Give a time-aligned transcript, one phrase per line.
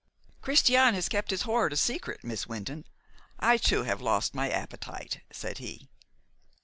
[0.41, 2.87] "Christian kept his hoard a secret, Miss Wynton.
[3.39, 5.89] I too have lost my appetite," said he.